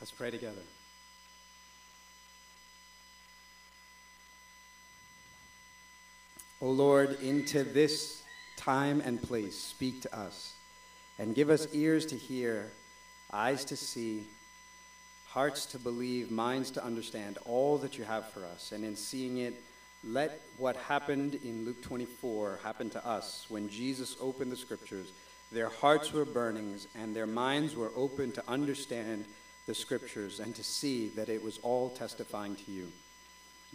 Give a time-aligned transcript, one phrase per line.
[0.00, 0.62] Let's pray together.
[6.60, 8.22] O Lord, into this
[8.56, 10.54] time and place, speak to us
[11.18, 12.70] and give us ears to hear,
[13.32, 14.24] eyes to see,
[15.28, 18.72] hearts to believe, minds to understand all that you have for us.
[18.72, 19.62] And in seeing it,
[20.04, 25.08] let what happened in Luke 24 happen to us when Jesus opened the scriptures.
[25.52, 29.24] Their hearts were burnings and their minds were open to understand
[29.66, 32.90] the scriptures and to see that it was all testifying to you.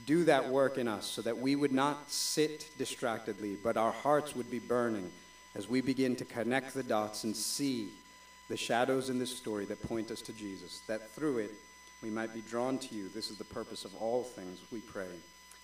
[0.05, 4.35] Do that work in us so that we would not sit distractedly, but our hearts
[4.35, 5.12] would be burning
[5.54, 7.90] as we begin to connect the dots and see
[8.48, 11.52] the shadows in this story that point us to Jesus, that through it
[12.02, 13.10] we might be drawn to you.
[13.10, 15.12] This is the purpose of all things, we pray.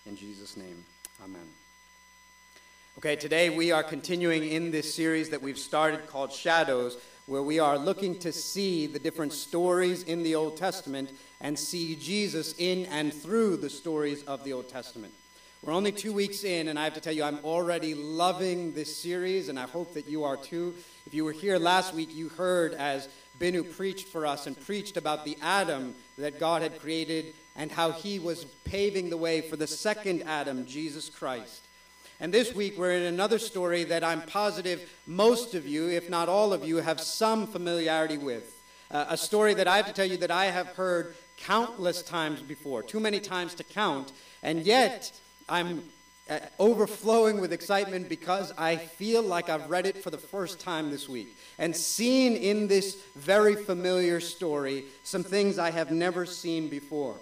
[0.05, 0.85] In Jesus' name,
[1.23, 1.48] amen.
[2.97, 6.97] Okay, today we are continuing in this series that we've started called Shadows,
[7.27, 11.95] where we are looking to see the different stories in the Old Testament and see
[11.95, 15.13] Jesus in and through the stories of the Old Testament.
[15.62, 18.98] We're only two weeks in, and I have to tell you, I'm already loving this
[18.98, 20.73] series, and I hope that you are too.
[21.05, 24.98] If you were here last week, you heard as Binu preached for us and preached
[24.98, 29.55] about the Adam that God had created and how he was paving the way for
[29.55, 31.66] the second Adam, Jesus Christ.
[32.20, 36.27] And this week, we're in another story that I'm positive most of you, if not
[36.27, 38.55] all of you, have some familiarity with.
[38.90, 42.41] Uh, a story that I have to tell you that I have heard countless times
[42.41, 45.12] before, too many times to count, and yet
[45.48, 45.84] I'm
[46.27, 50.90] uh, overflowing with excitement because I feel like I've read it for the first time
[50.90, 56.68] this week and seen in this very familiar story some things I have never seen
[56.68, 57.15] before.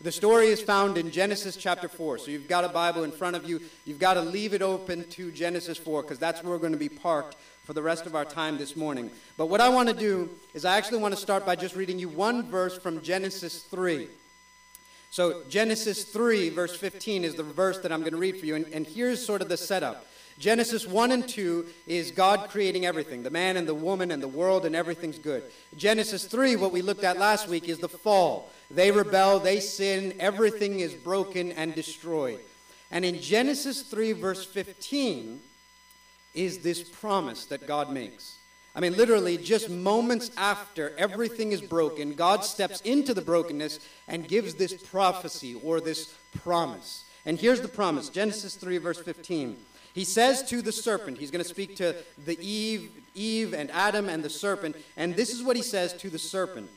[0.00, 2.18] The story is found in Genesis chapter 4.
[2.18, 3.62] So you've got a Bible in front of you.
[3.86, 6.78] You've got to leave it open to Genesis 4 because that's where we're going to
[6.78, 9.10] be parked for the rest of our time this morning.
[9.38, 11.98] But what I want to do is I actually want to start by just reading
[11.98, 14.06] you one verse from Genesis 3.
[15.10, 18.54] So, Genesis 3, verse 15, is the verse that I'm going to read for you.
[18.54, 20.06] And, and, here's sort of the setup
[20.38, 24.28] Genesis 1 and 2 is God creating everything the man and the woman and the
[24.28, 25.42] world, and everything's good.
[25.76, 28.50] Genesis 3, what we looked at last week, is the fall.
[28.70, 32.40] They rebel, they sin, everything is broken and destroyed.
[32.90, 35.40] And in Genesis 3, verse 15,
[36.34, 38.36] is this promise that God makes.
[38.74, 44.28] I mean, literally, just moments after everything is broken, God steps into the brokenness and
[44.28, 47.04] gives this prophecy or this promise.
[47.24, 49.56] And here's the promise Genesis 3, verse 15.
[49.96, 51.96] He says to the serpent, he's going to speak to
[52.26, 56.10] the Eve, Eve and Adam and the serpent, and this is what he says to
[56.10, 56.68] the serpent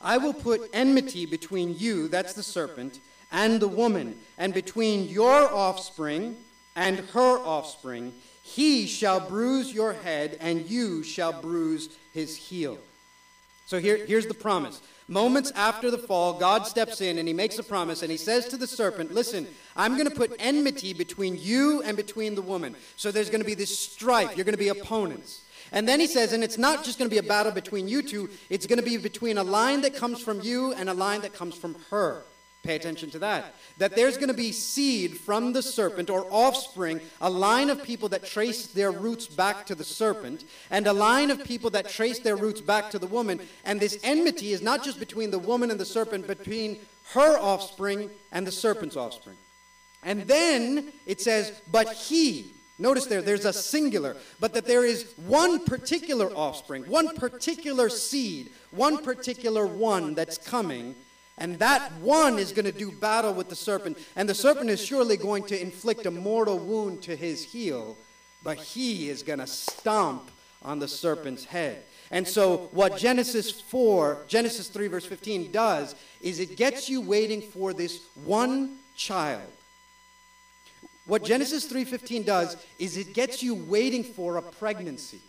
[0.00, 3.00] I will put enmity between you, that's the serpent,
[3.32, 6.36] and the woman, and between your offspring
[6.76, 8.14] and her offspring.
[8.44, 12.78] He shall bruise your head, and you shall bruise his heel.
[13.66, 14.80] So here, here's the promise.
[15.10, 18.46] Moments after the fall, God steps in and he makes a promise and he says
[18.46, 19.44] to the serpent, Listen,
[19.74, 22.76] I'm going to put enmity between you and between the woman.
[22.94, 24.36] So there's going to be this strife.
[24.36, 25.42] You're going to be opponents.
[25.72, 28.02] And then he says, and it's not just going to be a battle between you
[28.02, 31.22] two, it's going to be between a line that comes from you and a line
[31.22, 32.22] that comes from her.
[32.62, 33.54] Pay attention to that.
[33.78, 38.10] That there's going to be seed from the serpent or offspring, a line of people
[38.10, 42.18] that trace their roots back to the serpent, and a line of people that trace
[42.18, 43.40] their roots back to the woman.
[43.64, 46.78] And this enmity is not just between the woman and the serpent, but between
[47.14, 49.36] her offspring and the serpent's offspring.
[50.02, 55.12] And then it says, but he, Notice there, there's a singular, but that there is
[55.16, 60.94] one particular offspring, one particular seed, one particular one that's coming
[61.40, 63.98] and that one is going to do battle with the serpent.
[64.14, 67.96] And the serpent is surely going to inflict a mortal wound to his heel,
[68.44, 70.30] but he is going to stomp
[70.62, 71.82] on the serpent's head.
[72.10, 77.40] And so, what Genesis 4, Genesis 3, verse 15 does is it gets you waiting
[77.40, 79.50] for this one child.
[81.06, 85.20] What Genesis 3:15 does is it gets you waiting for a pregnancy.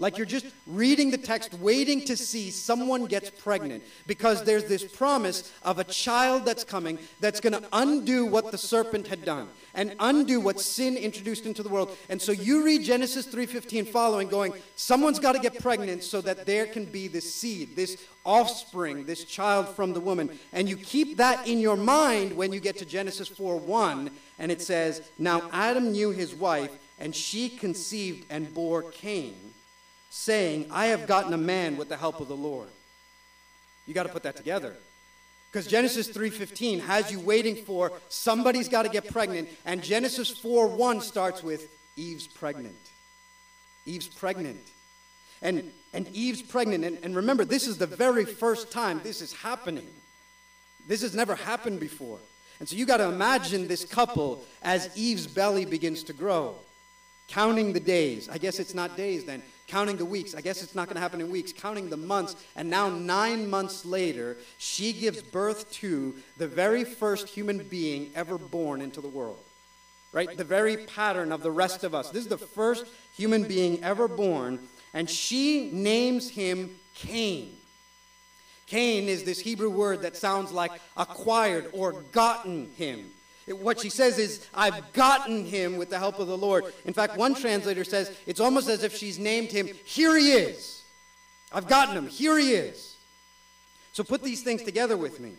[0.00, 4.82] Like you're just reading the text, waiting to see someone gets pregnant because there's this
[4.82, 9.48] promise of a child that's coming that's going to undo what the serpent had done
[9.72, 11.96] and undo what sin introduced into the world.
[12.08, 16.44] And so you read Genesis 3:15 following going, someone's got to get pregnant so that
[16.44, 17.96] there can be this seed, this
[18.26, 20.28] offspring, this child from the woman.
[20.52, 24.10] And you keep that in your mind when you get to Genesis 4:1
[24.40, 29.53] and it says, "Now Adam knew his wife and she conceived and bore Cain."
[30.14, 32.68] Saying, I have gotten a man with the help of the Lord.
[33.84, 34.76] You got to put that together.
[35.50, 41.02] Because Genesis 3:15 has you waiting for somebody's got to get pregnant and Genesis 4:1
[41.02, 42.76] starts with Eve's pregnant.
[43.86, 44.60] Eve's pregnant.
[45.42, 46.84] and, and Eve's pregnant.
[46.84, 49.88] And, and remember, this is the very first time this is happening.
[50.86, 52.18] This has never happened before.
[52.60, 56.54] And so you got to imagine this couple as Eve's belly begins to grow,
[57.28, 58.28] counting the days.
[58.28, 59.42] I guess it's not days then.
[59.66, 60.34] Counting the weeks.
[60.34, 61.52] I guess it's not going to happen in weeks.
[61.52, 62.36] Counting the months.
[62.54, 68.36] And now, nine months later, she gives birth to the very first human being ever
[68.36, 69.38] born into the world.
[70.12, 70.36] Right?
[70.36, 72.10] The very pattern of the rest of us.
[72.10, 72.84] This is the first
[73.16, 74.60] human being ever born.
[74.92, 77.56] And she names him Cain.
[78.66, 83.10] Cain is this Hebrew word that sounds like acquired or gotten him.
[83.46, 86.64] What she says is, I've gotten him with the help of the Lord.
[86.84, 90.82] In fact, one translator says it's almost as if she's named him, Here he is.
[91.52, 92.06] I've gotten him.
[92.08, 92.96] Here he is.
[93.92, 95.34] So put these things together with me.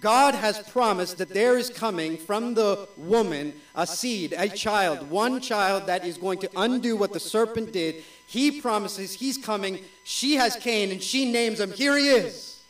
[0.00, 5.40] God has promised that there is coming from the woman a seed, a child, one
[5.40, 8.04] child that is going to undo what the serpent did.
[8.26, 9.80] He promises he's coming.
[10.04, 11.72] She has Cain, and she names him.
[11.72, 12.62] Here he is.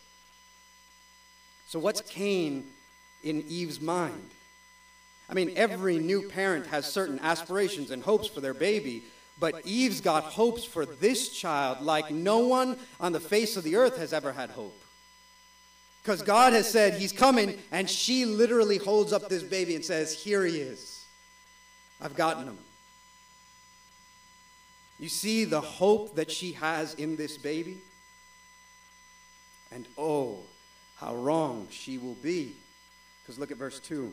[1.66, 2.64] So, what's Cain
[3.22, 4.30] in Eve's mind?
[5.28, 9.04] I mean, every new parent has certain aspirations and hopes for their baby,
[9.38, 13.76] but Eve's got hopes for this child like no one on the face of the
[13.76, 14.80] earth has ever had hope.
[16.02, 20.14] Because God has said he's coming, and she literally holds up this baby and says,
[20.14, 21.04] Here he is.
[22.00, 22.58] I've gotten him.
[24.98, 27.76] You see the hope that she has in this baby?
[29.70, 30.38] And oh,
[30.96, 32.54] how wrong she will be.
[33.22, 34.12] Because look at verse 2.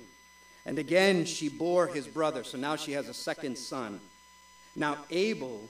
[0.65, 2.43] And again she bore his brother.
[2.43, 3.99] So now she has a second son.
[4.75, 5.69] Now Abel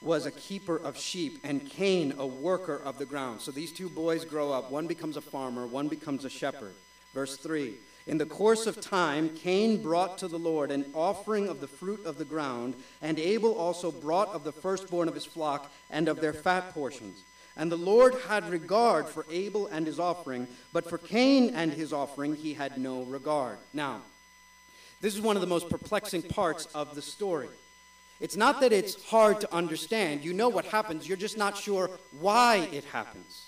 [0.00, 3.40] was a keeper of sheep, and Cain a worker of the ground.
[3.40, 4.70] So these two boys grow up.
[4.70, 6.74] One becomes a farmer, one becomes a shepherd.
[7.14, 7.74] Verse 3
[8.06, 12.04] In the course of time, Cain brought to the Lord an offering of the fruit
[12.06, 16.20] of the ground, and Abel also brought of the firstborn of his flock and of
[16.20, 17.24] their fat portions.
[17.58, 21.92] And the Lord had regard for Abel and his offering, but for Cain and his
[21.92, 23.58] offering he had no regard.
[23.74, 24.00] Now,
[25.00, 27.48] this is one of the most perplexing parts of the story.
[28.20, 30.24] It's not that it's hard to understand.
[30.24, 31.90] You know what happens, you're just not sure
[32.20, 33.44] why it happens.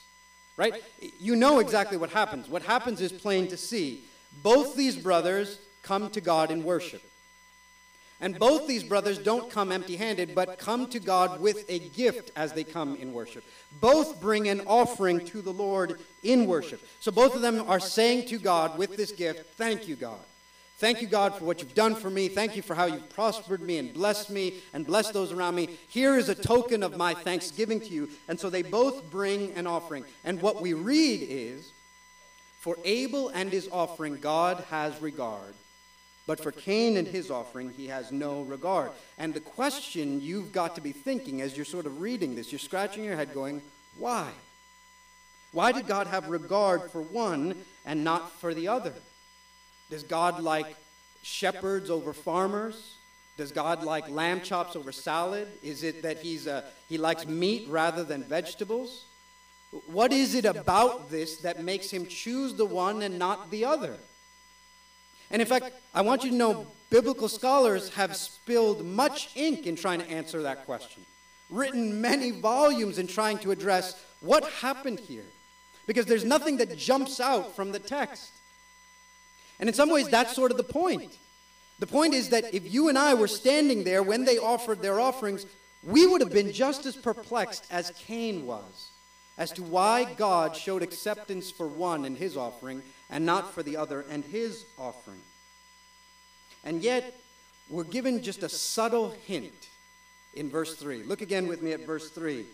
[0.56, 0.74] Right?
[1.18, 2.48] You know exactly what happens.
[2.48, 4.04] What happens is plain to see.
[4.42, 7.02] Both these brothers come to God in worship.
[8.20, 12.32] And both these brothers don't come empty handed, but come to God with a gift
[12.36, 13.44] as they come in worship.
[13.80, 16.86] Both bring an offering to the Lord in worship.
[17.00, 20.18] So both of them are saying to God with this gift, Thank you, God.
[20.80, 22.28] Thank you, God, for what you've done for me.
[22.28, 25.68] Thank you for how you've prospered me and blessed me and blessed those around me.
[25.90, 28.08] Here is a token of my thanksgiving to you.
[28.28, 30.06] And so they both bring an offering.
[30.24, 31.70] And what we read is
[32.60, 35.54] For Abel and his offering, God has regard.
[36.26, 38.90] But for Cain and his offering, he has no regard.
[39.18, 42.58] And the question you've got to be thinking as you're sort of reading this, you're
[42.58, 43.62] scratching your head going,
[43.98, 44.30] why?
[45.52, 48.94] Why did God have regard for one and not for the other?
[49.90, 50.76] Does God like
[51.22, 52.94] shepherds over farmers?
[53.36, 55.48] Does God like lamb chops over salad?
[55.62, 59.04] Is it that he's a, he likes meat rather than vegetables?
[59.86, 63.96] What is it about this that makes him choose the one and not the other?
[65.30, 69.76] And in fact, I want you to know biblical scholars have spilled much ink in
[69.76, 71.04] trying to answer that question,
[71.48, 75.24] written many volumes in trying to address what happened here.
[75.86, 78.32] Because there's nothing that jumps out from the text.
[79.58, 81.16] And in some ways, that's sort of the point.
[81.78, 85.00] The point is that if you and I were standing there when they offered their
[85.00, 85.46] offerings,
[85.82, 88.89] we would have been just as perplexed as Cain was
[89.40, 93.78] as to why God showed acceptance for one in his offering and not for the
[93.78, 95.22] other and his offering.
[96.62, 97.18] And yet,
[97.70, 99.68] we're given just a subtle hint
[100.34, 101.04] in verse 3.
[101.04, 102.44] Look again with me at verse 3.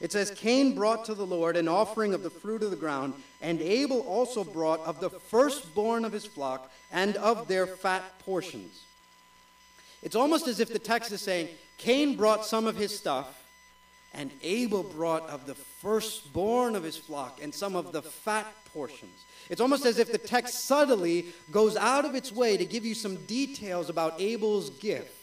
[0.00, 3.14] It says, Cain brought to the Lord an offering of the fruit of the ground,
[3.42, 8.84] and Abel also brought of the firstborn of his flock and of their fat portions.
[10.04, 13.42] It's almost as if the text is saying, Cain brought some of his stuff,
[14.14, 19.24] and Abel brought of the firstborn of his flock and some of the fat portions.
[19.50, 22.94] It's almost as if the text subtly goes out of its way to give you
[22.94, 25.14] some details about Abel's gift,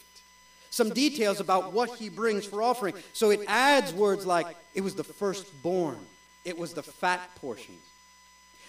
[0.70, 2.94] some details about what he brings for offering.
[3.12, 5.98] So it adds words like, it was the firstborn,
[6.44, 7.80] it was the fat portions.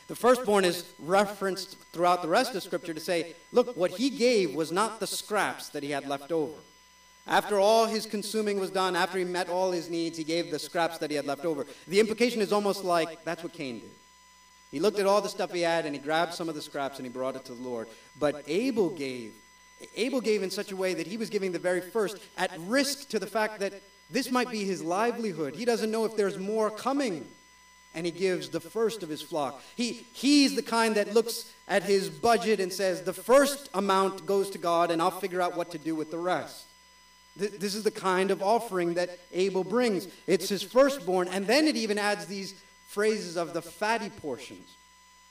[0.07, 4.55] The firstborn is referenced throughout the rest of Scripture to say, look, what he gave
[4.55, 6.53] was not the scraps that he had left over.
[7.27, 10.60] After all his consuming was done, after he met all his needs, he gave the
[10.60, 11.65] scraps that he had left over.
[11.88, 13.89] The implication is almost like that's what Cain did.
[14.72, 16.98] He looked at all the stuff he had and he grabbed some of the scraps
[16.98, 17.88] and he brought it to the Lord.
[18.19, 19.34] But Abel gave.
[19.96, 23.10] Abel gave in such a way that he was giving the very first, at risk
[23.10, 23.74] to the fact that
[24.10, 25.55] This might be his livelihood.
[25.55, 27.27] He doesn't know if there's more coming.
[27.93, 29.62] And he gives the first of his flock.
[29.75, 34.51] He, he's the kind that looks at his budget and says, the first amount goes
[34.51, 36.65] to God, and I'll figure out what to do with the rest.
[37.38, 40.08] This is the kind of offering that Abel brings.
[40.25, 42.56] It's his firstborn, and then it even adds these
[42.88, 44.75] phrases of the fatty portions.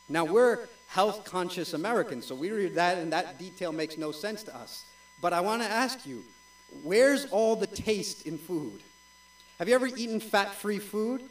[0.09, 4.43] Now, we're health conscious Americans, so we read that, and that detail makes no sense
[4.45, 4.85] to us.
[5.21, 6.23] But I want to ask you
[6.83, 8.81] where's all the taste in food?
[9.59, 11.23] Have you ever eaten fat free food?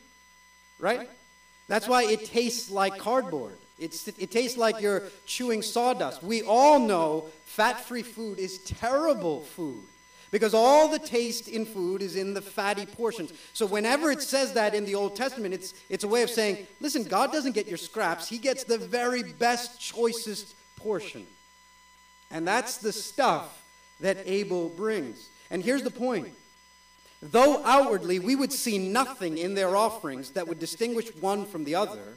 [0.80, 1.10] Right?
[1.68, 3.58] That's why it tastes like cardboard.
[3.78, 6.24] It's, it tastes like you're chewing sawdust.
[6.24, 9.84] We all know fat free food is terrible food.
[10.36, 13.32] Because all the taste in food is in the fatty portions.
[13.54, 16.68] So whenever it says that in the Old Testament, it's, it's a way of saying,
[16.82, 21.26] listen, God doesn't get your scraps, He gets the very best, choicest portion.
[22.32, 23.64] And that's the stuff
[24.02, 25.30] that Abel brings.
[25.50, 26.34] And here's the point.
[27.22, 31.76] Though outwardly we would see nothing in their offerings that would distinguish one from the
[31.76, 32.16] other,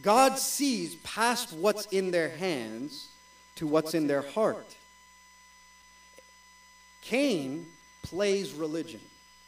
[0.00, 3.08] God sees past what's in their hands
[3.56, 4.74] to what's in their heart.
[7.02, 7.66] Cain
[8.02, 9.00] plays religion,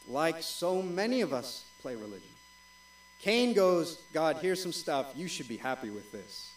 [0.07, 2.29] like so many of us play religion.
[3.19, 5.07] Cain goes, God, here's some stuff.
[5.15, 6.51] You should be happy with this.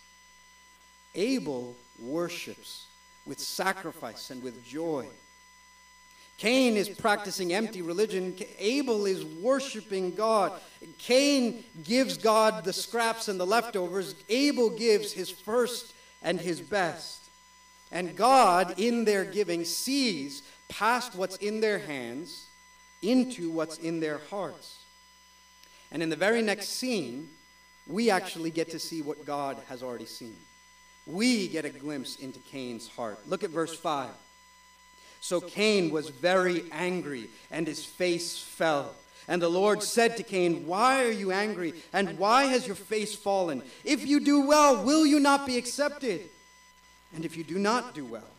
[1.14, 2.86] Abel worships
[3.24, 5.06] with sacrifice and with joy.
[6.38, 8.36] Cain is practicing empty religion.
[8.58, 10.52] Abel is worshiping God.
[10.98, 14.14] Cain gives God the scraps and the leftovers.
[14.28, 17.22] Abel gives his first and his best.
[17.90, 22.46] And God, in their giving, sees past what's in their hands
[23.02, 24.78] into what's in their hearts.
[25.92, 27.28] And in the very next scene,
[27.87, 30.37] we actually get to see what God has already seen.
[31.06, 33.18] We get a glimpse into Cain's heart.
[33.28, 34.11] Look at verse 5.
[35.20, 38.94] So Cain was very angry, and his face fell.
[39.28, 41.75] And the Lord said to Cain, Why are you angry?
[41.92, 43.62] And why has your face fallen?
[43.85, 46.23] If you do well, will you not be accepted?
[47.14, 48.35] And if you do not do well,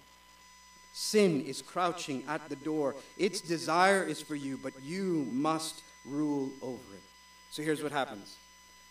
[1.00, 2.96] Sin is crouching at the door.
[3.20, 7.04] Its desire is for you, but you must rule over it.
[7.52, 8.36] So here's what happens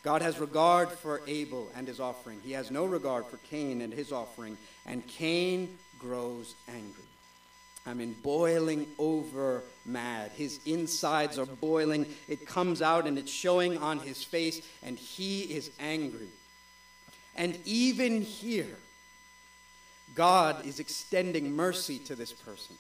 [0.05, 3.93] God has regard for Abel and his offering, he has no regard for Cain and
[3.93, 7.03] his offering, and Cain grows angry.
[7.85, 10.31] I mean, boiling over mad.
[10.31, 12.07] His insides are boiling.
[12.29, 16.29] It comes out and it's showing on his face, and he is angry.
[17.35, 18.77] And even here,
[20.17, 22.77] God is extending mercy to this person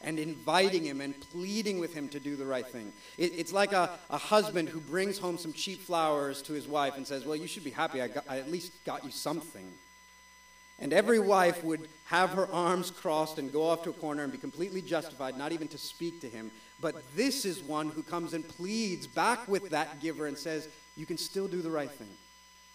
[0.00, 2.92] and inviting him and pleading with him to do the right thing.
[3.16, 6.96] It, it's like a, a husband who brings home some cheap flowers to his wife
[6.96, 8.00] and says, Well, you should be happy.
[8.00, 9.66] I, got, I at least got you something.
[10.80, 14.30] And every wife would have her arms crossed and go off to a corner and
[14.30, 16.52] be completely justified, not even to speak to him.
[16.80, 21.06] But this is one who comes and pleads back with that giver and says, You
[21.06, 22.08] can still do the right thing.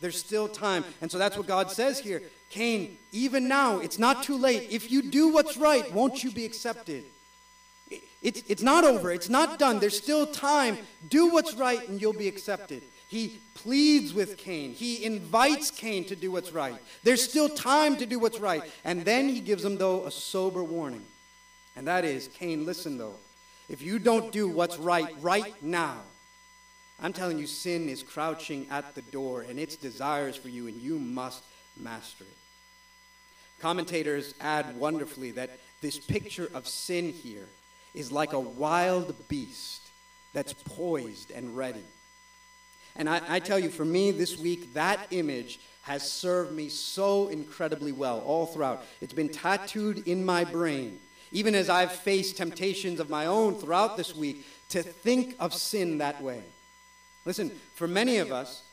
[0.03, 0.83] There's still time.
[0.99, 2.21] And so that's what God says here.
[2.49, 4.67] Cain, even now, it's not too late.
[4.69, 7.05] If you do what's right, won't you be accepted?
[8.21, 9.13] It's, it's not over.
[9.13, 9.79] It's not done.
[9.79, 10.77] There's still time.
[11.07, 12.83] Do what's right and you'll be accepted.
[13.07, 14.73] He pleads with Cain.
[14.73, 16.75] He invites Cain to do what's right.
[17.03, 18.61] There's still time to do what's right.
[18.83, 21.05] And then he gives him, though, a sober warning.
[21.77, 23.15] And that is Cain, listen, though.
[23.69, 26.01] If you don't do what's right right now,
[27.01, 30.81] I'm telling you, sin is crouching at the door and its desires for you, and
[30.81, 31.43] you must
[31.77, 32.37] master it.
[33.59, 35.49] Commentators add wonderfully that
[35.81, 37.47] this picture of sin here
[37.93, 39.81] is like a wild beast
[40.33, 41.83] that's poised and ready.
[42.95, 47.27] And I, I, tell you, for me this week, that image has served me so
[47.27, 48.83] incredibly well all throughout.
[49.01, 50.99] It's been tattooed in my brain,
[51.31, 55.97] even as I've faced temptations of my own throughout this week, to think of sin
[55.99, 56.43] that way.
[57.25, 58.63] Listen, for many of us,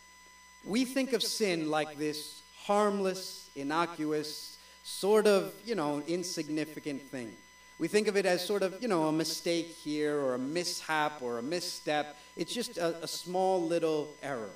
[0.65, 7.33] we think of sin like this harmless, innocuous, sort of, you know, insignificant thing.
[7.79, 11.23] We think of it as sort of, you know, a mistake here or a mishap
[11.23, 12.17] or a misstep.
[12.37, 14.51] It's just a, a small little error,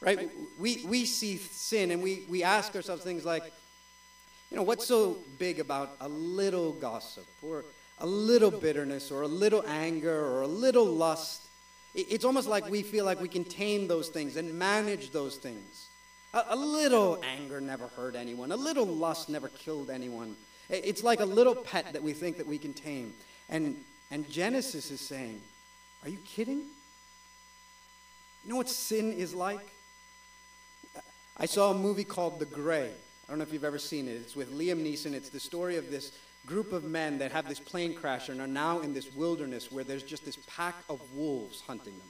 [0.00, 0.28] right?
[0.58, 3.44] We, we see sin and we, we ask ourselves things like,
[4.50, 7.64] you know, what's so big about a little gossip or
[7.98, 11.48] a little bitterness or a little anger or a little lust?
[11.94, 15.88] It's almost like we feel like we can tame those things and manage those things.
[16.32, 18.50] A, a, little anger never hurt anyone.
[18.50, 20.34] A little lust never killed anyone.
[20.68, 23.14] It's like a little pet that we think that we can tame.
[23.48, 23.76] And,
[24.10, 25.40] and Genesis is saying,
[26.02, 26.62] Are you kidding?
[28.44, 29.66] You know what sin is like?
[31.36, 32.90] I saw a movie called The Grey.
[32.90, 34.12] I don't know if you've ever seen it.
[34.12, 35.14] It's with Liam Neeson.
[35.14, 36.12] It's the story of this
[36.46, 39.84] group of men that have this plane crash and are now in this wilderness where
[39.84, 42.08] there's just this pack of wolves hunting them.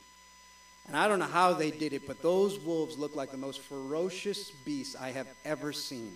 [0.87, 3.61] And I don't know how they did it, but those wolves look like the most
[3.61, 6.15] ferocious beasts I have ever seen.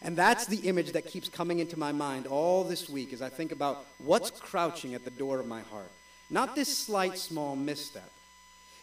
[0.00, 3.28] And that's the image that keeps coming into my mind all this week as I
[3.28, 5.90] think about what's crouching at the door of my heart.
[6.30, 8.10] Not this slight, small misstep.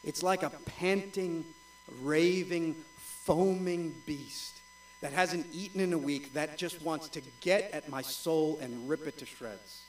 [0.03, 1.43] It's like a panting,
[2.01, 4.58] raving, foaming beast
[5.01, 8.89] that hasn't eaten in a week that just wants to get at my soul and
[8.89, 9.83] rip it to shreds.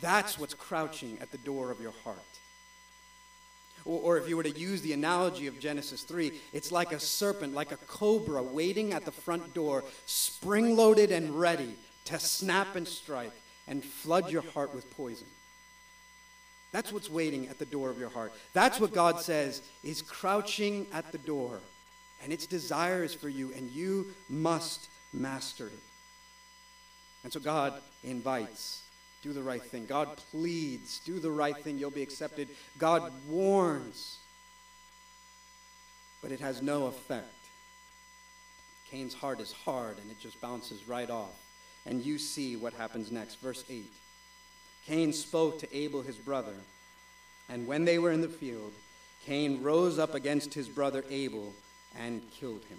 [0.00, 2.18] That's what's crouching at the door of your heart.
[3.84, 7.00] Or, or, if you were to use the analogy of Genesis 3, it's like a
[7.00, 11.74] serpent, like a cobra waiting at the front door, spring loaded and ready
[12.06, 13.32] to snap and strike
[13.66, 15.26] and flood your heart with poison.
[16.70, 18.32] That's what's waiting at the door of your heart.
[18.52, 21.60] That's what God says is crouching at the door
[22.22, 25.80] and its desire is for you, and you must master it.
[27.24, 28.82] And so God invites,
[29.22, 29.86] do the right thing.
[29.86, 32.48] God pleads, do the right thing, you'll be accepted.
[32.78, 34.18] God warns,
[36.22, 37.26] but it has no effect.
[38.90, 41.38] Cain's heart is hard, and it just bounces right off.
[41.84, 43.36] And you see what happens next.
[43.36, 43.84] Verse 8
[44.86, 46.54] Cain spoke to Abel, his brother,
[47.48, 48.72] and when they were in the field,
[49.24, 51.52] Cain rose up against his brother Abel
[51.96, 52.78] and killed him.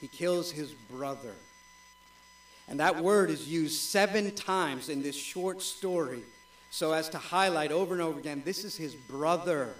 [0.00, 1.34] He kills his brother.
[2.68, 6.22] And that word is used seven times in this short story
[6.70, 9.74] so as to highlight over and over again this is his brother.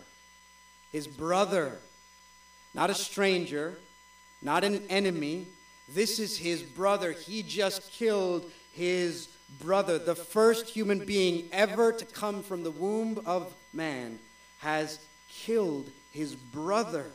[0.90, 1.78] His brother.
[2.74, 3.78] Not a stranger,
[4.42, 5.46] not an enemy.
[5.94, 7.12] This is his brother.
[7.12, 9.28] He just killed his
[9.60, 9.98] brother.
[9.98, 14.18] The first human being ever to come from the womb of man
[14.58, 14.98] has
[15.28, 17.06] killed his brother.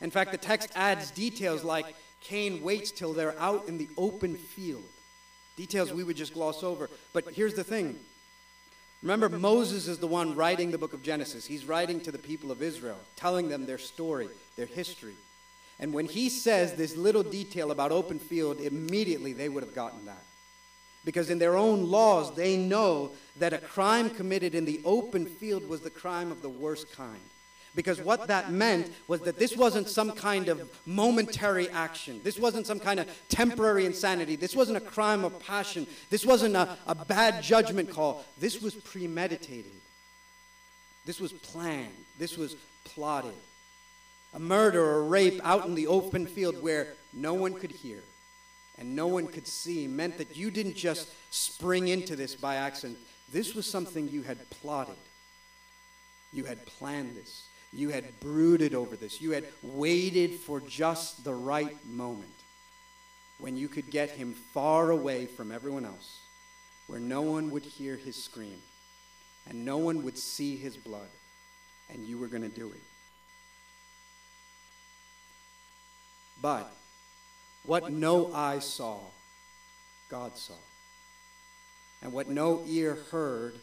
[0.00, 4.36] In fact, the text adds details like Cain waits till they're out in the open
[4.36, 4.84] field.
[5.56, 6.88] Details we would just gloss over.
[7.12, 7.98] But here's the thing
[9.02, 11.44] remember, Moses is the one writing the book of Genesis.
[11.44, 15.14] He's writing to the people of Israel, telling them their story, their history.
[15.78, 20.06] And when he says this little detail about open field, immediately they would have gotten
[20.06, 20.24] that.
[21.04, 25.68] Because in their own laws, they know that a crime committed in the open field
[25.68, 27.20] was the crime of the worst kind.
[27.78, 32.20] Because what that meant was that this wasn't some kind of momentary action.
[32.24, 34.34] This wasn't some kind of temporary insanity.
[34.34, 35.86] This wasn't a crime of passion.
[36.10, 38.24] This wasn't a, a bad judgment call.
[38.36, 39.70] This was premeditated.
[41.06, 41.94] This was planned.
[42.18, 43.38] This was plotted.
[44.34, 48.00] A murder or a rape out in the open field where no one could hear
[48.76, 52.98] and no one could see meant that you didn't just spring into this by accident.
[53.30, 54.96] This was something you had plotted.
[56.32, 57.44] You had planned this.
[57.72, 59.20] You had brooded over this.
[59.20, 62.30] You had waited for just the right moment
[63.38, 66.20] when you could get him far away from everyone else,
[66.86, 68.58] where no one would hear his scream
[69.48, 71.08] and no one would see his blood,
[71.90, 72.82] and you were going to do it.
[76.40, 76.70] But
[77.64, 78.98] what no eye saw,
[80.10, 80.54] God saw.
[82.02, 83.54] And what no ear heard,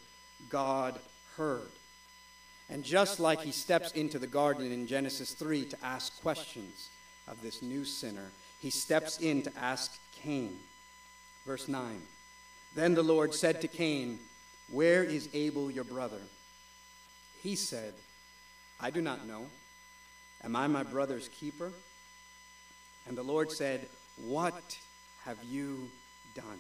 [0.49, 0.99] God
[1.37, 1.69] heard.
[2.69, 6.89] And just like he steps into the garden in Genesis 3 to ask questions
[7.27, 10.57] of this new sinner, he steps in to ask Cain.
[11.45, 12.01] Verse 9
[12.75, 14.19] Then the Lord said to Cain,
[14.71, 16.21] Where is Abel your brother?
[17.43, 17.93] He said,
[18.79, 19.45] I do not know.
[20.43, 21.71] Am I my brother's keeper?
[23.07, 24.77] And the Lord said, What
[25.23, 25.89] have you
[26.33, 26.59] done?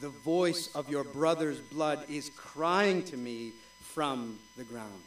[0.00, 3.52] The voice of your brother's blood is crying to me
[3.96, 5.02] from the ground.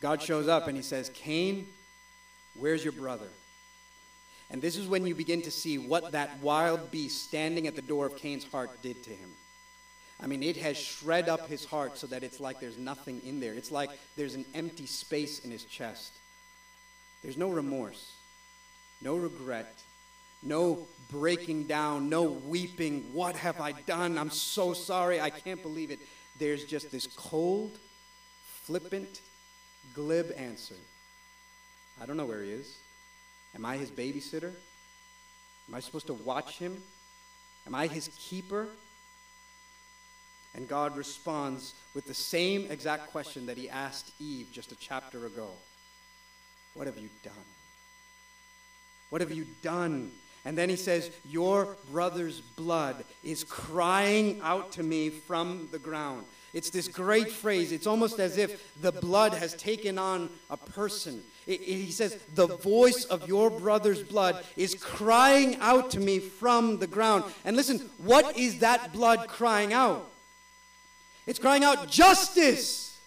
[0.00, 1.66] God shows up and he says, Cain,
[2.54, 3.26] where's your brother?
[4.50, 7.82] And this is when you begin to see what that wild beast standing at the
[7.82, 9.30] door of Cain's heart did to him.
[10.22, 13.40] I mean, it has shred up his heart so that it's like there's nothing in
[13.40, 13.54] there.
[13.54, 16.12] It's like there's an empty space in his chest.
[17.24, 18.12] There's no remorse,
[19.02, 19.74] no regret,
[20.40, 23.06] no breaking down, no weeping.
[23.12, 24.18] What have I done?
[24.18, 25.20] I'm so sorry.
[25.20, 25.98] I can't believe it
[26.38, 27.78] there's just this cold,
[28.64, 29.20] flippant,
[29.94, 30.74] glib answer.
[32.00, 32.76] I don't know where he is.
[33.54, 34.52] Am I his babysitter?
[35.68, 36.82] Am I supposed to watch him?
[37.66, 38.68] Am I his keeper?
[40.54, 45.26] And God responds with the same exact question that he asked Eve just a chapter
[45.26, 45.48] ago
[46.74, 47.32] What have you done?
[49.10, 50.10] What have you done?
[50.44, 56.24] And then he says, Your brother's blood is crying out to me from the ground.
[56.52, 57.72] It's this great phrase.
[57.72, 61.22] It's almost as if the blood has taken on a person.
[61.46, 66.20] It, it, he says, The voice of your brother's blood is crying out to me
[66.20, 67.24] from the ground.
[67.44, 70.10] And listen, what is that blood crying out?
[71.26, 72.98] It's crying out, Justice!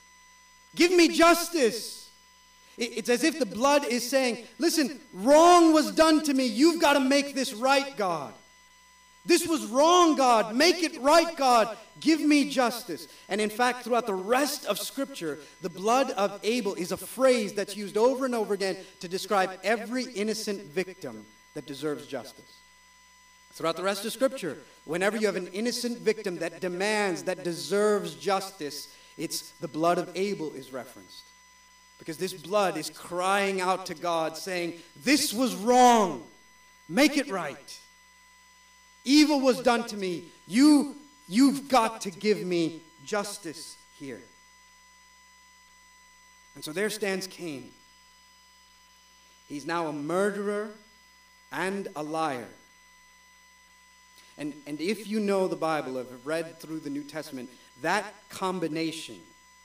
[0.76, 1.97] Give me justice!
[2.78, 6.46] It, it's as if the blood is saying, Listen, wrong was done to me.
[6.46, 8.34] You've got to make this right, God.
[9.28, 10.56] This was wrong, God.
[10.56, 11.78] Make it right, God.
[12.00, 13.10] Give me justice.
[13.28, 17.52] And in fact, throughout the rest of Scripture, the blood of Abel is a phrase
[17.52, 22.58] that's used over and over again to describe every innocent victim that deserves justice.
[23.52, 28.16] Throughout the rest of Scripture, whenever you have an innocent victim that demands, that deserves
[28.16, 28.88] justice,
[29.18, 31.24] it's the blood of Abel is referenced.
[32.00, 36.24] Because this blood is crying out to God, saying, This was wrong.
[36.90, 37.80] Make it right.
[39.04, 40.26] Evil was done to me.
[40.48, 40.96] You,
[41.28, 44.22] you've got to give me justice here.
[46.56, 47.70] And so there stands Cain.
[49.48, 50.72] He's now a murderer
[51.52, 52.48] and a liar.
[54.38, 57.50] And, and if you know the Bible, have read through the New Testament,
[57.82, 59.20] that combination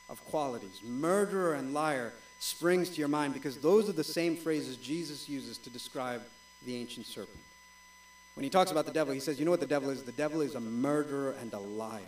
[0.09, 4.75] of qualities, murderer and liar, springs to your mind because those are the same phrases
[4.75, 6.21] Jesus uses to describe
[6.65, 7.39] the ancient serpent.
[8.33, 10.03] When he talks about the devil, he says, You know what the devil is?
[10.03, 12.01] The devil is a murderer and a liar.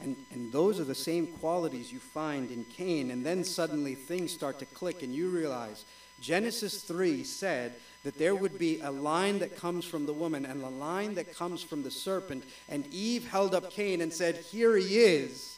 [0.00, 3.10] And, and those are the same qualities you find in Cain.
[3.10, 5.84] And then suddenly things start to click, and you realize
[6.20, 10.62] Genesis 3 said that there would be a line that comes from the woman and
[10.62, 12.44] a line that comes from the serpent.
[12.68, 15.49] And Eve held up Cain and said, Here he is.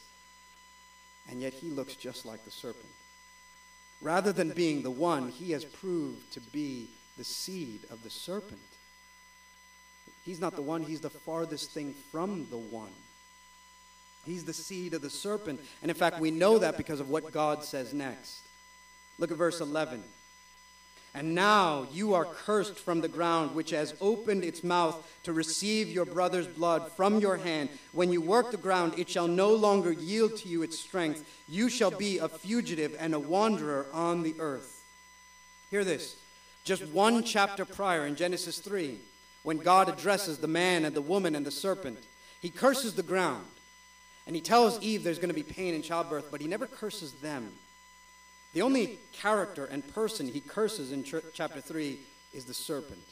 [1.29, 2.85] And yet he looks just like the serpent.
[4.01, 8.59] Rather than being the one, he has proved to be the seed of the serpent.
[10.23, 12.91] He's not the one, he's the farthest thing from the one.
[14.25, 15.59] He's the seed of the serpent.
[15.81, 18.39] And in fact, we know that because of what God says next.
[19.19, 20.03] Look at verse 11.
[21.15, 25.89] And now you are cursed from the ground, which has opened its mouth to receive
[25.89, 27.69] your brother's blood from your hand.
[27.91, 31.23] When you work the ground, it shall no longer yield to you its strength.
[31.47, 34.83] You shall be a fugitive and a wanderer on the earth.
[35.69, 36.15] Hear this.
[36.63, 38.97] Just one chapter prior in Genesis 3,
[39.43, 41.99] when God addresses the man and the woman and the serpent,
[42.41, 43.45] he curses the ground.
[44.25, 47.11] And he tells Eve there's going to be pain in childbirth, but he never curses
[47.13, 47.51] them.
[48.53, 51.99] The only character and person he curses in ch- chapter 3
[52.33, 53.03] is the serpent.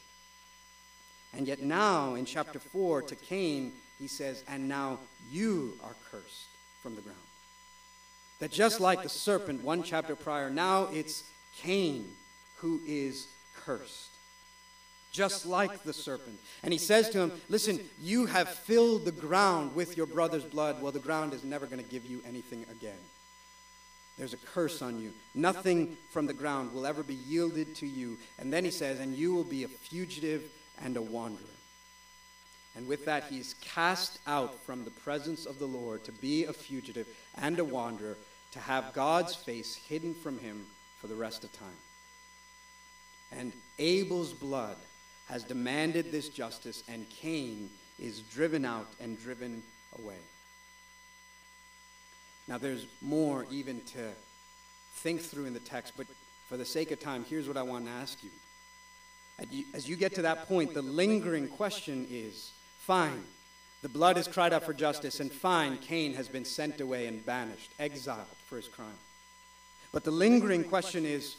[1.34, 4.98] And yet now in chapter 4 to Cain, he says, And now
[5.30, 6.48] you are cursed
[6.82, 7.18] from the ground.
[8.38, 11.24] That just like the serpent one chapter prior, now it's
[11.56, 12.06] Cain
[12.56, 13.26] who is
[13.56, 14.12] cursed
[15.12, 16.40] just like the serpent.
[16.62, 20.82] And he says to him, Listen, you have filled the ground with your brother's blood.
[20.82, 22.98] Well, the ground is never going to give you anything again.
[24.18, 25.12] There's a curse on you.
[25.34, 28.18] Nothing from the ground will ever be yielded to you.
[28.38, 30.44] And then he says, And you will be a fugitive
[30.82, 31.46] and a wanderer.
[32.76, 36.52] And with that, he's cast out from the presence of the Lord to be a
[36.52, 38.16] fugitive and a wanderer,
[38.52, 40.66] to have God's face hidden from him
[41.00, 41.68] for the rest of time.
[43.30, 44.76] And Abel's blood
[45.28, 49.62] has demanded this justice, and Cain is driven out and driven
[49.98, 50.18] away.
[52.48, 54.10] Now, there's more even to
[54.94, 56.06] think through in the text, but
[56.48, 58.30] for the sake of time, here's what I want to ask you.
[59.74, 63.22] As you get to that point, the lingering question is fine,
[63.82, 67.24] the blood is cried out for justice, and fine, Cain has been sent away and
[67.24, 68.98] banished, exiled for his crime.
[69.92, 71.36] But the lingering question is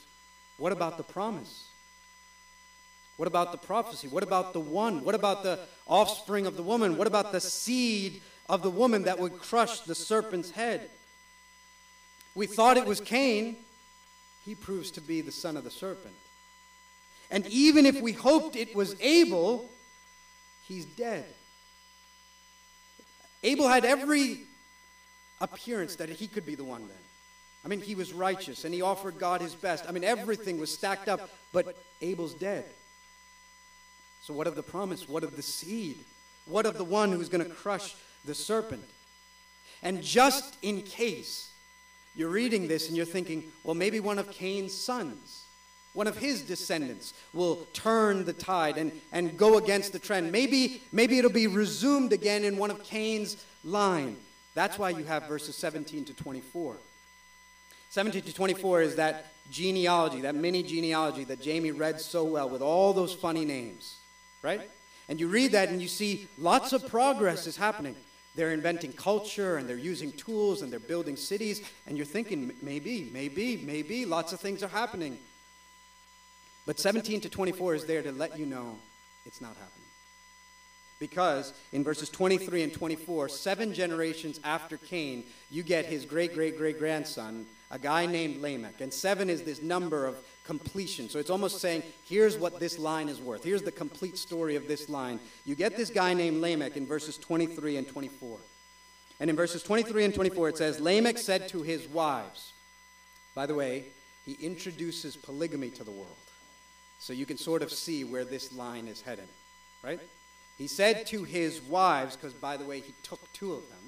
[0.58, 1.70] what about the promise?
[3.18, 4.08] What about the prophecy?
[4.08, 5.04] What about the one?
[5.04, 6.98] What about the offspring of the woman?
[6.98, 10.90] What about the seed of the woman that would crush the serpent's head?
[12.36, 13.58] We thought it was Cain.
[14.46, 16.16] He proves to be the son of the serpent.
[17.32, 19.70] And even if we hoped it was Abel,
[20.68, 21.26] he's dead.
[23.44, 24.42] Abel had every
[25.42, 26.98] appearance that he could be the one then.
[27.66, 29.86] I mean, he was righteous and he offered God his best.
[29.88, 32.66] I mean, everything was stacked up, but Abel's dead.
[34.22, 35.08] So, what of the promise?
[35.08, 35.98] What of the seed?
[36.46, 37.96] What of the one who's going to crush
[38.26, 38.84] the serpent?
[39.82, 41.52] And just in case
[42.16, 45.44] you're reading this and you're thinking, well, maybe one of Cain's sons,
[45.94, 50.32] one of his descendants, will turn the tide and, and go against the trend.
[50.32, 54.18] Maybe, maybe it'll be resumed again in one of Cain's line.
[54.56, 56.78] That's why you have verses 17 to 24.
[57.90, 62.62] 17 to 24 is that genealogy, that mini genealogy that Jamie read so well with
[62.62, 63.98] all those funny names
[64.44, 64.70] right?
[65.10, 67.96] And you read that and you see lots of progress is happening.
[68.36, 71.62] They're inventing culture and they're using tools and they're building cities.
[71.86, 75.18] And you're thinking, maybe, maybe, maybe, lots of things are happening.
[76.66, 78.78] But 17 to 24 is there to let you know
[79.26, 79.70] it's not happening.
[81.00, 86.58] Because in verses 23 and 24, seven generations after Cain, you get his great great
[86.58, 88.80] great grandson, a guy named Lamech.
[88.80, 91.10] And seven is this number of completion.
[91.10, 93.44] So it's almost saying, here's what this line is worth.
[93.44, 95.20] Here's the complete story of this line.
[95.46, 98.38] You get this guy named Lamech in verses 23 and 24.
[99.20, 102.52] And in verses 23 and 24, it says, Lamech said to his wives,
[103.36, 103.86] by the way,
[104.26, 106.16] he introduces polygamy to the world.
[107.00, 109.28] So you can sort of see where this line is heading,
[109.84, 110.00] right?
[110.58, 113.83] He said to his wives, because by the way, he took two of them,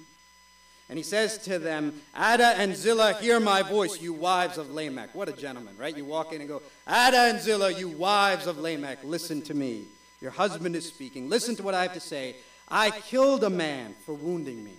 [0.88, 5.15] and he says to them, Adah and Zillah, hear my voice, you wives of Lamech.
[5.15, 5.95] What a gentleman, right?
[5.95, 9.86] You walk in and go, Adah and Zillah, you wives of Lamech, listen to me.
[10.21, 11.30] Your husband is speaking.
[11.30, 12.36] Listen to what I have to say.
[12.69, 14.76] I killed a man for wounding me,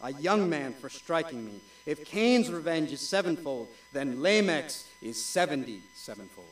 [0.00, 1.60] a young man for striking me.
[1.84, 6.46] If Cain's revenge is sevenfold, then Lamech's is seventy sevenfold.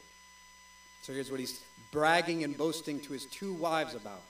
[1.02, 1.60] So here's what he's
[1.92, 4.22] bragging and boasting to his two wives about.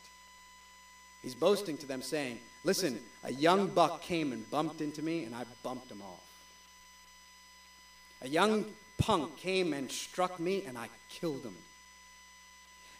[1.24, 5.34] He's boasting to them, saying, Listen, a young buck came and bumped into me, and
[5.34, 6.22] I bumped him off.
[8.22, 8.64] A young
[8.96, 11.56] punk came and struck me, and I killed him.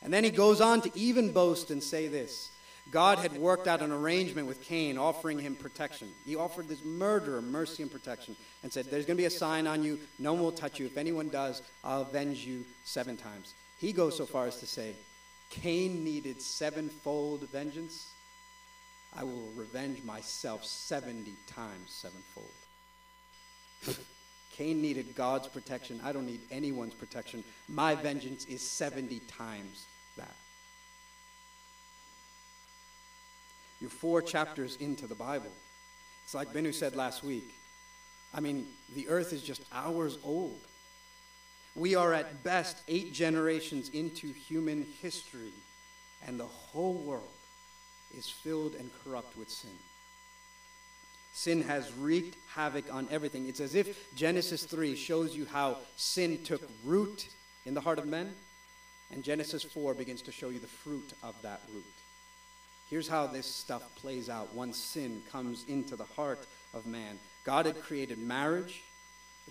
[0.03, 2.51] And then he goes on to even boast and say this
[2.91, 6.09] God had worked out an arrangement with Cain, offering him protection.
[6.27, 9.67] He offered this murderer mercy and protection and said, There's going to be a sign
[9.67, 9.99] on you.
[10.19, 10.87] No one will touch you.
[10.87, 13.55] If anyone does, I'll avenge you seven times.
[13.79, 14.95] He goes so far as to say,
[15.51, 18.14] Cain needed sevenfold vengeance.
[19.17, 22.51] I will revenge myself 70 times sevenfold.
[24.53, 26.01] Cain needed God's protection.
[26.05, 27.45] I don't need anyone's protection.
[27.69, 30.35] My vengeance is 70 times that.
[33.81, 35.51] You're four chapters into the Bible.
[36.25, 37.55] It's like Benu said last week.
[38.33, 40.61] I mean, the earth is just hours old.
[41.77, 45.53] We are at best eight generations into human history,
[46.27, 47.29] and the whole world
[48.17, 49.71] is filled and corrupt with sin.
[51.33, 53.49] Sin has wreaked havoc on everything.
[53.49, 57.29] It's as if Genesis 3 shows you how sin took root
[57.67, 58.33] in the heart of men,
[59.13, 61.85] and Genesis 4 begins to show you the fruit of that root.
[62.89, 67.19] Here's how this stuff plays out once sin comes into the heart of man.
[67.45, 68.83] God had created marriage,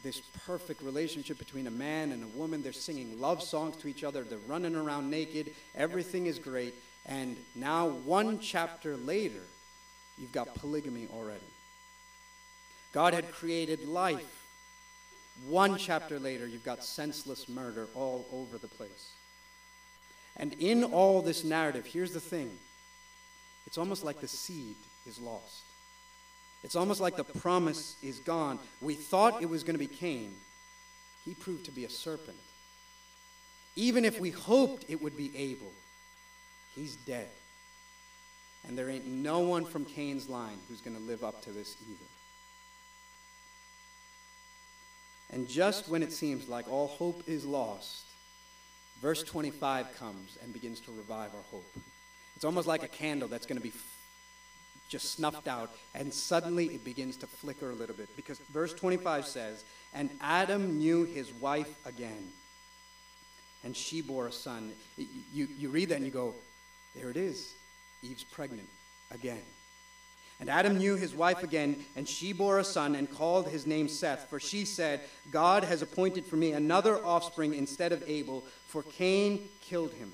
[0.04, 2.64] this perfect relationship between a man and a woman.
[2.64, 6.74] They're singing love songs to each other, they're running around naked, everything is great.
[7.06, 9.44] And now, one chapter later,
[10.18, 11.42] you've got polygamy already.
[12.94, 14.46] God had created life.
[15.48, 19.12] One chapter later, you've got senseless murder all over the place.
[20.38, 22.52] And in all this narrative, here's the thing
[23.66, 24.76] it's almost like the seed
[25.08, 25.64] is lost.
[26.64, 28.58] It's almost like the promise is gone.
[28.82, 30.34] We thought it was going to be Cain,
[31.26, 32.38] he proved to be a serpent.
[33.76, 35.72] Even if we hoped it would be Abel,
[36.76, 37.30] He's dead.
[38.68, 41.76] And there ain't no one from Cain's line who's going to live up to this
[41.82, 42.10] either.
[45.32, 48.06] And just when it seems like all hope is lost,
[49.02, 51.66] verse 25 comes and begins to revive our hope.
[52.36, 53.74] It's almost like a candle that's going to be
[54.90, 58.16] just snuffed out, and suddenly it begins to flicker a little bit.
[58.16, 62.30] Because verse 25 says, And Adam knew his wife again,
[63.64, 64.72] and she bore a son.
[65.34, 66.36] You, you read that and you go,
[66.96, 67.54] there it is.
[68.02, 68.68] Eve's pregnant
[69.12, 69.42] again.
[70.40, 73.88] And Adam knew his wife again, and she bore a son and called his name
[73.88, 75.00] Seth, for she said,
[75.32, 80.12] God has appointed for me another offspring instead of Abel, for Cain killed him.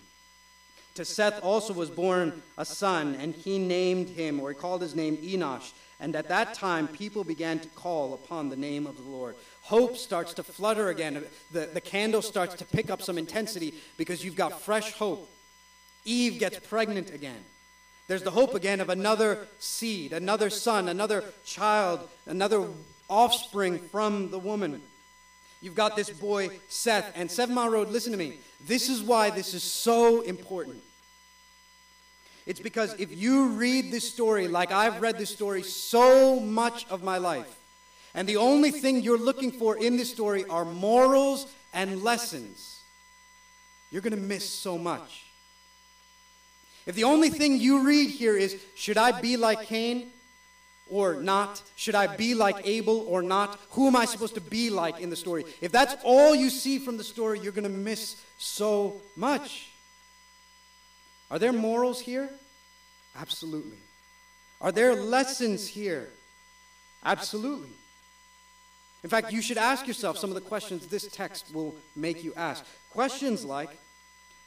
[0.96, 4.96] To Seth also was born a son, and he named him, or he called his
[4.96, 5.72] name Enosh.
[6.00, 9.36] And at that time, people began to call upon the name of the Lord.
[9.64, 11.24] Hope starts to flutter again.
[11.52, 15.30] The, the candle starts to pick up some intensity because you've got fresh hope.
[16.06, 17.44] Eve gets pregnant again.
[18.08, 22.68] There's the hope again of another seed, another son, another child, another
[23.10, 24.82] offspring from the woman.
[25.62, 27.12] You've got this boy, Seth.
[27.16, 28.40] And Seven Mile Road, listen to me.
[28.66, 30.82] This is why this is so important.
[32.46, 37.04] It's because if you read this story like I've read this story so much of
[37.04, 37.60] my life,
[38.16, 42.82] and the only thing you're looking for in this story are morals and lessons,
[43.92, 45.29] you're going to miss so much.
[46.86, 50.12] If the only thing you read here is, should I be like Cain
[50.90, 51.62] or not?
[51.76, 53.60] Should I be like Abel or not?
[53.72, 55.46] Who am I supposed to be like in the story?
[55.62, 59.72] If that's all you see from the story, you're going to miss so much.
[61.30, 62.30] Are there morals here?
[63.16, 63.78] Absolutely.
[64.62, 66.10] Are there lessons here?
[67.04, 67.70] Absolutely.
[69.04, 72.34] In fact, you should ask yourself some of the questions this text will make you
[72.36, 72.66] ask.
[72.92, 73.70] Questions like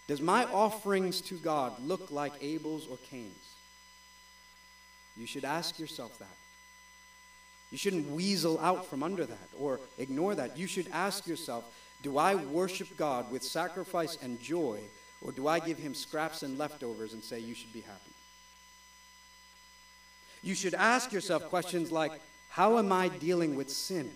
[0.09, 3.55] Does my offerings to God look like Abel's or Cain's?
[5.17, 6.37] You should ask yourself that.
[7.71, 10.59] You shouldn't weasel out from under that or ignore that.
[10.59, 11.65] You should ask yourself
[12.03, 14.81] Do I worship God with sacrifice and joy,
[15.23, 18.13] or do I give him scraps and leftovers and say, You should be happy?
[20.43, 22.13] You should ask yourself questions like
[22.51, 24.11] How am I dealing with sin?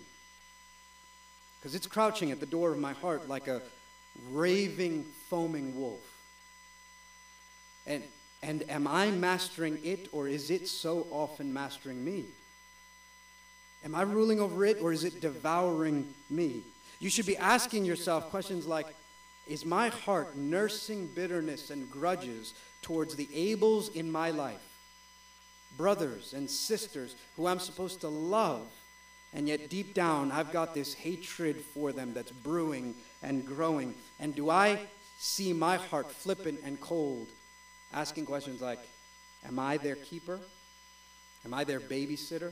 [1.59, 3.61] because it's crouching at the door of my heart like a
[4.31, 5.99] raving, foaming wolf.
[7.85, 8.03] And,
[8.43, 12.25] and am I mastering it, or is it so often mastering me?
[13.85, 16.63] Am I ruling over it, or is it devouring me?
[16.99, 18.87] You should be asking yourself questions like
[19.47, 24.61] Is my heart nursing bitterness and grudges towards the Abels in my life?
[25.77, 28.67] Brothers and sisters who I'm supposed to love
[29.33, 33.95] and yet, deep down, I've got this hatred for them that's brewing and growing.
[34.19, 34.79] And do I
[35.17, 37.27] see my heart flippant and cold,
[37.93, 38.79] asking questions like,
[39.45, 40.39] Am I their keeper?
[41.45, 42.51] Am I their babysitter?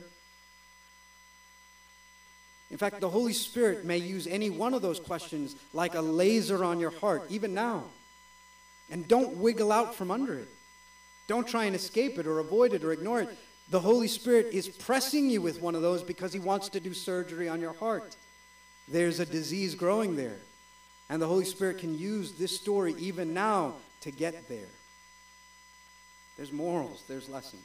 [2.70, 6.64] In fact, the Holy Spirit may use any one of those questions like a laser
[6.64, 7.84] on your heart, even now.
[8.90, 10.48] And don't wiggle out from under it.
[11.28, 13.38] Don't try and escape it or avoid it or ignore it.
[13.68, 16.94] The Holy Spirit is pressing you with one of those because He wants to do
[16.94, 18.16] surgery on your heart.
[18.88, 20.38] There's a disease growing there.
[21.08, 24.68] And the Holy Spirit can use this story even now to get there.
[26.36, 27.64] There's morals, there's lessons.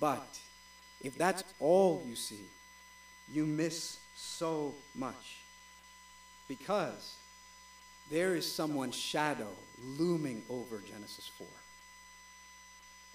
[0.00, 0.38] But
[1.02, 2.44] if that's all you see,
[3.32, 5.38] you miss so much.
[6.48, 7.16] Because
[8.10, 9.50] there is someone's shadow
[9.98, 11.46] looming over Genesis 4.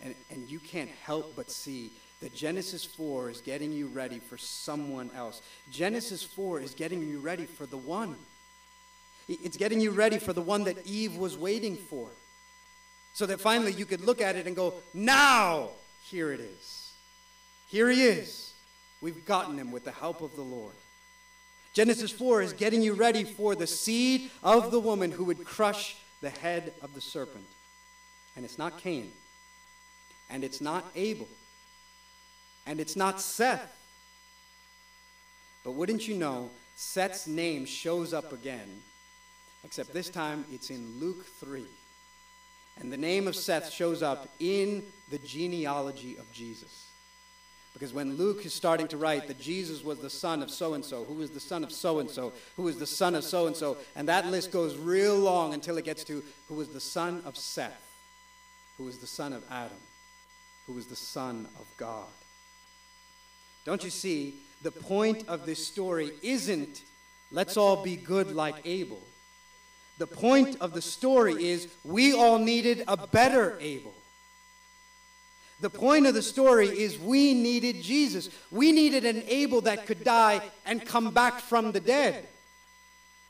[0.04, 1.92] And, and you can't help but see
[2.24, 5.42] that Genesis 4 is getting you ready for someone else.
[5.70, 8.16] Genesis 4 is getting you ready for the one.
[9.28, 12.08] It's getting you ready for the one that Eve was waiting for.
[13.14, 15.72] So that finally you could look at it and go, now,
[16.06, 16.94] here it is.
[17.68, 18.54] Here he is.
[19.02, 20.76] We've gotten him with the help of the Lord.
[21.74, 25.98] Genesis 4 is getting you ready for the seed of the woman who would crush
[26.22, 27.46] the head of the serpent.
[28.38, 29.12] And it's not Cain
[30.30, 31.28] and it's not Abel,
[32.66, 33.72] and it's not Seth.
[35.64, 38.82] But wouldn't you know, Seth's name shows up again,
[39.64, 41.66] except this time it's in Luke 3.
[42.80, 46.88] And the name of Seth shows up in the genealogy of Jesus.
[47.74, 50.84] Because when Luke is starting to write that Jesus was the son of so and
[50.84, 53.48] so, who was the son of so and so, who was the son of so
[53.48, 56.80] and so, and that list goes real long until it gets to who was the
[56.80, 57.92] son of Seth,
[58.78, 59.78] who was the son of Adam
[60.68, 62.08] who was the Son of God.
[63.66, 64.36] Don't you see?
[64.62, 66.84] The point of this story isn't
[67.32, 69.02] let's all be good like Abel.
[69.98, 73.94] The point of the story is we all needed a better Abel.
[75.62, 78.30] The point of the story is we needed Jesus.
[78.52, 82.28] We needed an Abel that could die and come back from the dead.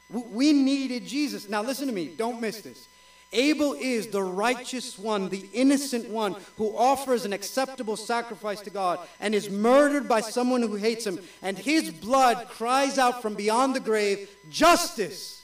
[0.10, 1.50] We needed Jesus.
[1.50, 2.88] Now, listen to me, don't miss this.
[3.34, 9.00] Abel is the righteous one, the innocent one who offers an acceptable sacrifice to God
[9.20, 11.20] and is murdered by someone who hates him.
[11.42, 15.44] And his blood cries out from beyond the grave, Justice!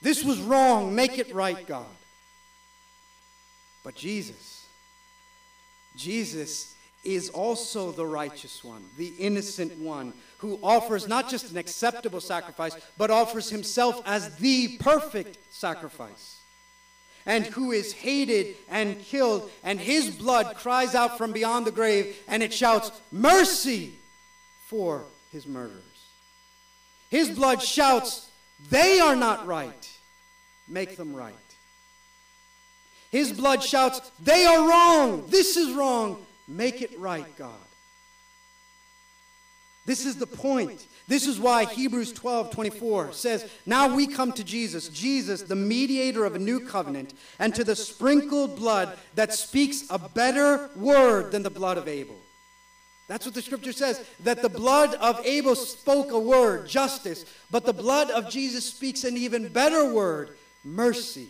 [0.00, 0.94] This was wrong.
[0.94, 1.86] Make it right, God.
[3.84, 4.64] But Jesus,
[5.96, 12.20] Jesus is also the righteous one, the innocent one, who offers not just an acceptable
[12.20, 16.37] sacrifice, but offers himself as the perfect sacrifice
[17.28, 22.16] and who is hated and killed, and his blood cries out from beyond the grave,
[22.26, 23.92] and it shouts, Mercy
[24.66, 25.82] for his murderers.
[27.10, 28.30] His blood shouts,
[28.70, 29.90] They are not right.
[30.66, 31.34] Make them right.
[33.10, 35.26] His blood shouts, They are wrong.
[35.28, 36.24] This is wrong.
[36.48, 37.67] Make it right, God.
[39.88, 40.86] This is the point.
[41.06, 46.26] This is why Hebrews 12 24 says, Now we come to Jesus, Jesus, the mediator
[46.26, 51.42] of a new covenant, and to the sprinkled blood that speaks a better word than
[51.42, 52.16] the blood of Abel.
[53.06, 57.64] That's what the scripture says, that the blood of Abel spoke a word, justice, but
[57.64, 61.28] the blood of Jesus speaks an even better word, mercy.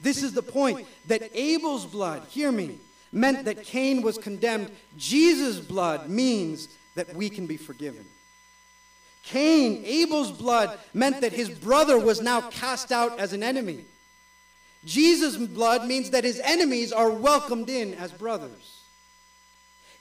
[0.00, 2.80] This is the point that Abel's blood, hear me,
[3.12, 4.72] meant that Cain was condemned.
[4.98, 8.04] Jesus' blood means that we can be forgiven.
[9.24, 13.84] Cain, Abel's blood, meant that his brother was now cast out as an enemy.
[14.84, 18.80] Jesus' blood means that his enemies are welcomed in as brothers.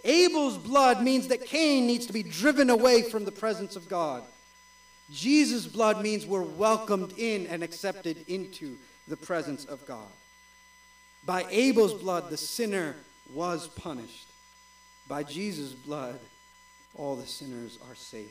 [0.03, 4.23] Abel's blood means that Cain needs to be driven away from the presence of God.
[5.11, 8.77] Jesus' blood means we're welcomed in and accepted into
[9.07, 10.07] the presence of God.
[11.25, 12.95] By Abel's blood, the sinner
[13.31, 14.27] was punished.
[15.07, 16.19] By Jesus' blood,
[16.95, 18.29] all the sinners are saved.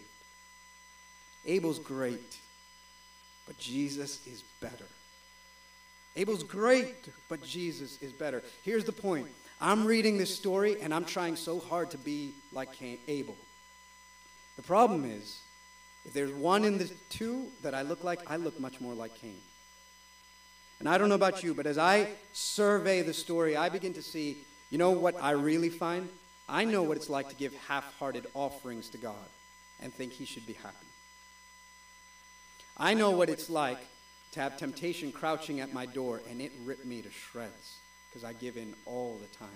[1.47, 2.39] Abel's great,
[3.47, 4.87] but Jesus is better.
[6.17, 8.43] Abel's great, but Jesus is better.
[8.63, 9.29] Here's the point
[9.61, 12.69] I'm reading this story and I'm trying so hard to be like
[13.09, 13.37] Abel.
[14.57, 15.41] The problem is,
[16.05, 19.15] if there's one in the two that I look like, I look much more like
[19.17, 19.39] Cain.
[20.79, 24.03] And I don't know about you, but as I survey the story, I begin to
[24.03, 24.39] see,
[24.71, 26.09] you know what I really find?
[26.51, 29.15] I know what it's like to give half hearted offerings to God
[29.81, 30.77] and think He should be happy.
[32.77, 33.79] I know what it's like
[34.33, 37.79] to have temptation crouching at my door and it rip me to shreds
[38.09, 39.49] because I give in all the time.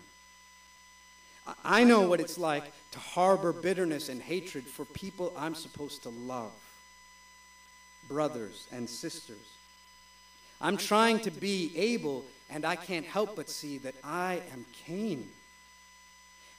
[1.65, 6.09] I know what it's like to harbor bitterness and hatred for people I'm supposed to
[6.09, 6.53] love,
[8.09, 9.57] brothers and sisters.
[10.61, 15.29] I'm trying to be Abel, and I can't help but see that I am Cain.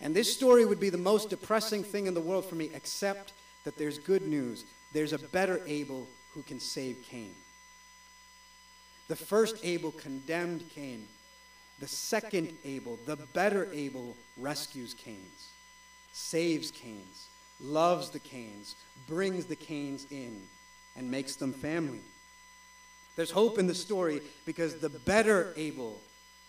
[0.02, 3.34] And this story would be the most depressing thing in the world for me, except
[3.64, 4.66] that there's good news.
[4.94, 7.34] There's a better Abel who can save Cain.
[9.08, 11.08] The first Abel condemned Cain.
[11.80, 15.50] The second Abel, the better Abel, rescues Cain's,
[16.14, 17.28] saves Cain's,
[17.60, 18.76] loves the Cain's,
[19.08, 20.42] brings the Cain's in,
[20.96, 22.00] and makes them family.
[23.18, 26.02] There's hope in the story because the better Abel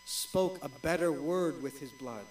[0.05, 2.24] spoke a better word with his blood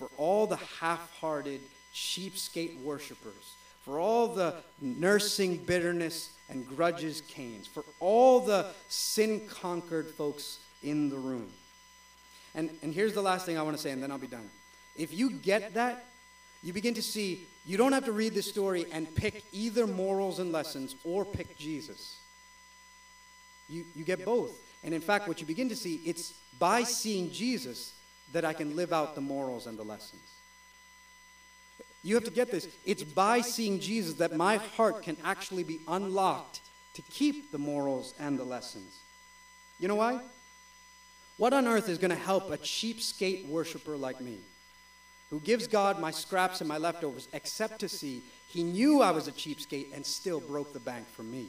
[0.00, 1.60] for all the half hearted,
[1.94, 10.08] cheapskate worshippers, for all the nursing bitterness and grudges Cain's, for all the sin conquered
[10.08, 11.48] folks in the room.
[12.54, 14.48] And, and here's the last thing I want to say, and then I'll be done.
[14.96, 16.06] If you get that,
[16.62, 20.38] you begin to see you don't have to read this story and pick either morals
[20.38, 22.16] and lessons or pick Jesus.
[23.68, 24.52] You, you get both.
[24.82, 27.92] And in fact, what you begin to see, it's by seeing Jesus
[28.32, 30.22] that I can live out the morals and the lessons.
[32.02, 32.68] You have to get this.
[32.84, 36.60] It's by seeing Jesus that my heart can actually be unlocked
[36.94, 38.98] to keep the morals and the lessons.
[39.78, 40.20] You know why?
[41.36, 44.38] What on earth is going to help a cheapskate worshiper like me,
[45.30, 49.28] who gives God my scraps and my leftovers, except to see he knew I was
[49.28, 51.46] a cheapskate and still broke the bank for me?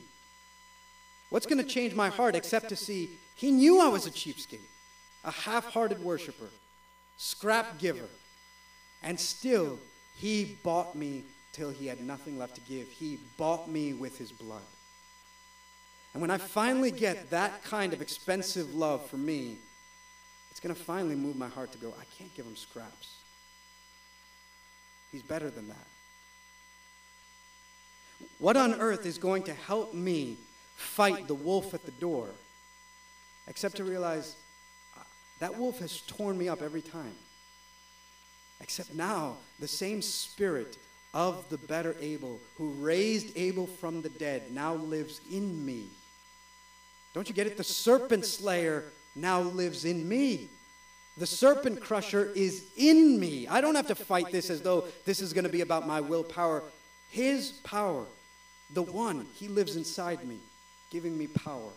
[1.29, 4.59] What's going to change my heart except to see he knew I was a cheapskate,
[5.23, 6.49] a half hearted worshiper,
[7.21, 8.09] scrap giver,
[9.03, 9.77] and still
[10.15, 12.87] he bought me till he had nothing left to give.
[12.87, 14.63] He bought me with his blood.
[16.13, 19.57] And when I finally get that kind of expensive love for me,
[20.49, 23.17] it's going to finally move my heart to go, I can't give him scraps.
[25.11, 25.87] He's better than that.
[28.39, 30.37] What on earth is going to help me
[30.75, 32.29] fight the wolf at the door,
[33.47, 34.35] except to realize
[35.41, 37.15] that wolf has torn me up every time.
[38.61, 40.77] Except now, the same spirit
[41.13, 45.87] of the better Abel, who raised Abel from the dead, now lives in me.
[47.13, 47.57] Don't you get it?
[47.57, 48.85] The serpent slayer
[49.15, 50.47] now lives in me.
[51.17, 53.47] The serpent crusher is in me.
[53.47, 55.99] I don't have to fight this as though this is going to be about my
[55.99, 56.63] willpower.
[57.09, 58.05] His power,
[58.73, 60.37] the one, he lives inside me
[60.91, 61.71] giving me power?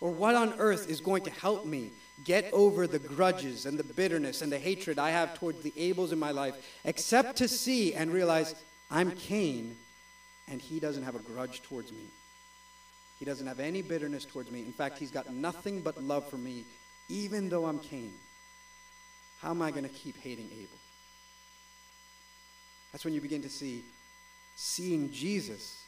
[0.00, 1.90] Or what on earth is going to help me
[2.24, 6.12] get over the grudges and the bitterness and the hatred I have towards the Abels
[6.12, 8.54] in my life, except to see and realize
[8.90, 9.76] I'm Cain
[10.50, 12.06] and he doesn't have a grudge towards me?
[13.18, 14.60] He doesn't have any bitterness towards me.
[14.60, 16.64] In fact, he's got nothing but love for me,
[17.08, 18.12] even though I'm Cain.
[19.40, 20.78] How am I going to keep hating Abel?
[22.92, 23.84] That's when you begin to see
[24.56, 25.84] seeing Jesus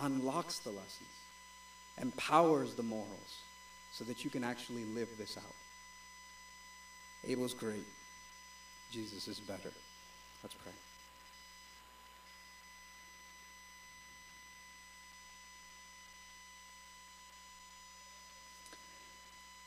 [0.00, 1.08] unlocks the lessons,
[2.02, 3.42] empowers the morals,
[3.92, 5.54] so that you can actually live this out.
[7.24, 7.86] Abel's great.
[8.90, 9.72] Jesus is better.
[10.42, 10.72] Let's pray.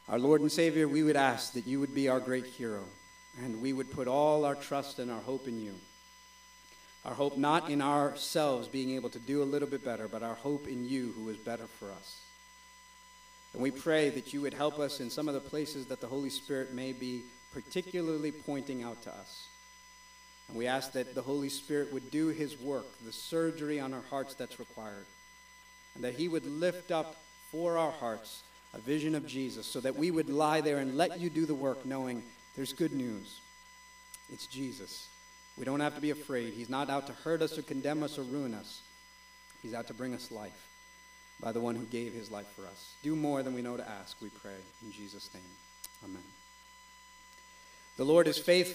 [0.09, 2.83] Our Lord and Savior, we would ask that you would be our great hero,
[3.41, 5.75] and we would put all our trust and our hope in you.
[7.03, 10.35] Our hope not in ourselves being able to do a little bit better, but our
[10.35, 12.19] hope in you who is better for us.
[13.53, 16.07] And we pray that you would help us in some of the places that the
[16.07, 17.23] Holy Spirit may be
[17.53, 19.47] particularly pointing out to us.
[20.47, 24.03] And we ask that the Holy Spirit would do his work, the surgery on our
[24.09, 25.05] hearts that's required,
[25.95, 27.15] and that he would lift up
[27.51, 28.43] for our hearts
[28.73, 31.53] a vision of Jesus, so that we would lie there and let you do the
[31.53, 32.23] work, knowing
[32.55, 33.41] there's good news.
[34.31, 35.09] It's Jesus.
[35.57, 36.53] We don't have to be afraid.
[36.53, 38.81] He's not out to hurt us or condemn us or ruin us.
[39.61, 40.67] He's out to bring us life
[41.41, 42.93] by the one who gave his life for us.
[43.03, 44.51] Do more than we know to ask, we pray.
[44.83, 45.43] In Jesus' name,
[46.03, 46.23] amen.
[47.97, 48.69] The Lord is faithful.